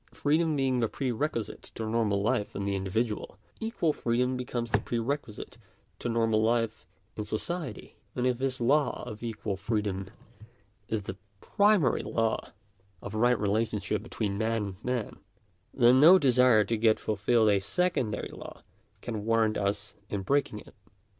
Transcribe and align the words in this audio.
Freedom 0.15 0.55
being 0.55 0.79
the 0.79 0.87
pre 0.89 1.11
requisite 1.11 1.61
to 1.75 1.85
normal 1.87 2.23
life 2.23 2.55
in 2.55 2.65
the 2.65 2.75
individual, 2.75 3.37
equal 3.59 3.93
freedom 3.93 4.35
becomes 4.35 4.71
the 4.71 4.79
pre 4.79 4.97
requisite 4.97 5.59
to 5.99 6.09
normal 6.09 6.41
life 6.41 6.87
in 7.15 7.23
society. 7.23 7.95
And 8.15 8.25
if 8.25 8.39
this 8.39 8.59
law 8.59 9.03
of 9.03 9.21
equal 9.21 9.55
freedom 9.57 10.07
is 10.87 11.03
the 11.03 11.13
prt 11.13 11.17
Digitized 11.51 11.57
by 11.57 11.77
VjOOQIC 11.77 11.81
DERIVATION 11.81 11.85
OF 11.85 11.85
A 11.85 11.85
FIRST 11.85 11.85
PRINCIPLE. 11.85 11.85
89 11.85 11.91
mary 11.91 12.03
law 12.03 12.51
of 13.03 13.13
right 13.13 13.39
relationship 13.39 14.01
between 14.03 14.37
man 14.39 14.63
and 14.63 14.83
man, 14.83 15.19
then 15.71 15.99
no 15.99 16.17
desire 16.17 16.63
to 16.63 16.77
get 16.77 16.99
fulfilled 16.99 17.49
a 17.49 17.59
secondary 17.59 18.29
law 18.31 18.63
can 19.03 19.23
warrant 19.23 19.55
us 19.59 19.93
in 20.09 20.23
break 20.23 20.51
ing 20.51 20.61
it. 20.61 20.73